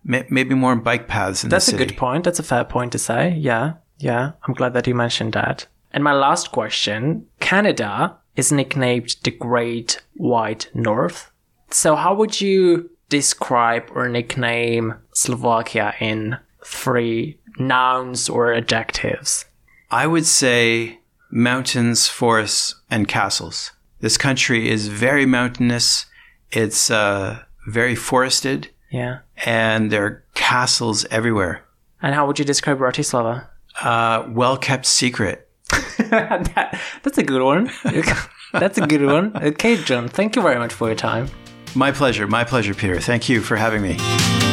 May- 0.04 0.26
Maybe 0.30 0.54
more 0.54 0.74
bike 0.76 1.09
paths 1.09 1.44
in 1.44 1.50
that's 1.50 1.68
a 1.68 1.76
good 1.76 1.96
point. 1.96 2.24
That's 2.24 2.38
a 2.38 2.42
fair 2.42 2.64
point 2.64 2.92
to 2.92 2.98
say. 2.98 3.35
Yeah. 3.37 3.74
Yeah. 3.98 4.33
I'm 4.46 4.54
glad 4.54 4.72
that 4.74 4.87
you 4.87 4.94
mentioned 4.94 5.35
that. 5.35 5.66
And 5.92 6.02
my 6.04 6.12
last 6.14 6.52
question 6.52 7.26
Canada 7.40 8.16
is 8.37 8.50
nicknamed 8.52 9.16
the 9.24 9.30
Great 9.33 10.00
White 10.16 10.70
North. 10.72 11.30
So, 11.70 11.96
how 11.96 12.14
would 12.14 12.40
you 12.40 12.90
describe 13.09 13.90
or 13.94 14.09
nickname 14.09 14.94
Slovakia 15.12 15.94
in 16.00 16.38
three 16.64 17.38
nouns 17.59 18.28
or 18.28 18.54
adjectives? 18.54 19.44
I 19.90 20.06
would 20.06 20.26
say 20.26 20.99
mountains, 21.30 22.06
forests, 22.08 22.74
and 22.90 23.06
castles. 23.08 23.72
This 24.00 24.16
country 24.16 24.68
is 24.70 24.88
very 24.88 25.26
mountainous. 25.26 26.06
It's 26.52 26.90
uh, 26.90 27.40
very 27.68 27.94
forested, 27.94 28.68
Yeah. 28.90 29.18
and 29.44 29.90
there 29.92 30.04
are 30.04 30.24
castles 30.34 31.04
everywhere. 31.10 31.64
And 32.02 32.14
how 32.14 32.26
would 32.26 32.38
you 32.38 32.44
describe 32.44 32.78
Bratislava? 32.78 33.46
Uh, 33.80 34.24
well 34.28 34.56
kept 34.56 34.86
secret. 34.86 35.48
that, 35.98 36.80
that's 37.02 37.18
a 37.18 37.22
good 37.22 37.42
one. 37.42 37.70
that's 38.52 38.78
a 38.78 38.86
good 38.86 39.04
one. 39.04 39.36
Okay, 39.36 39.76
John, 39.76 40.08
thank 40.08 40.34
you 40.34 40.42
very 40.42 40.58
much 40.58 40.72
for 40.72 40.88
your 40.88 40.96
time. 40.96 41.28
My 41.76 41.92
pleasure. 41.92 42.26
My 42.26 42.42
pleasure, 42.42 42.74
Peter. 42.74 42.98
Thank 42.98 43.28
you 43.28 43.40
for 43.40 43.56
having 43.56 43.82
me. 43.82 44.49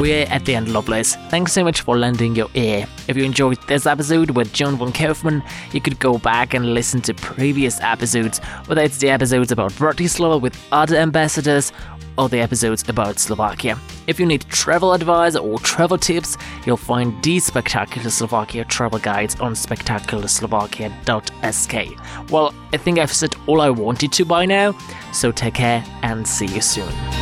We're 0.00 0.26
at 0.30 0.46
the 0.46 0.54
end, 0.54 0.72
Lovelace. 0.72 1.16
Thanks 1.28 1.52
so 1.52 1.62
much 1.62 1.82
for 1.82 1.98
lending 1.98 2.34
your 2.34 2.48
ear. 2.54 2.86
If 3.06 3.18
you 3.18 3.24
enjoyed 3.24 3.58
this 3.68 3.84
episode 3.84 4.30
with 4.30 4.50
John 4.54 4.76
von 4.76 4.94
Kaufman, 4.94 5.42
you 5.72 5.82
could 5.82 5.98
go 5.98 6.16
back 6.16 6.54
and 6.54 6.72
listen 6.72 7.02
to 7.02 7.12
previous 7.12 7.78
episodes, 7.82 8.38
whether 8.64 8.80
it's 8.80 8.96
the 8.96 9.10
episodes 9.10 9.52
about 9.52 9.72
Bratislava 9.72 10.40
with 10.40 10.56
other 10.72 10.96
ambassadors 10.96 11.70
or 12.16 12.30
the 12.30 12.40
episodes 12.40 12.88
about 12.88 13.18
Slovakia. 13.18 13.78
If 14.06 14.18
you 14.18 14.24
need 14.24 14.46
travel 14.48 14.94
advice 14.94 15.36
or 15.36 15.58
travel 15.58 15.98
tips, 15.98 16.38
you'll 16.64 16.78
find 16.78 17.22
these 17.22 17.44
Spectacular 17.44 18.08
Slovakia 18.08 18.64
travel 18.64 19.00
guides 19.00 19.38
on 19.38 19.52
spectacularslovakia.sk. 19.52 22.30
Well, 22.30 22.54
I 22.72 22.78
think 22.78 22.98
I've 22.98 23.12
said 23.12 23.36
all 23.46 23.60
I 23.60 23.68
wanted 23.68 24.12
to 24.12 24.24
by 24.24 24.46
now, 24.46 24.74
so 25.12 25.30
take 25.30 25.52
care 25.52 25.84
and 26.02 26.26
see 26.26 26.46
you 26.46 26.62
soon. 26.62 27.19